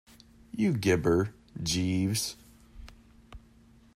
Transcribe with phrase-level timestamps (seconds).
[0.51, 1.31] You gibber,
[1.61, 2.35] Jeeves.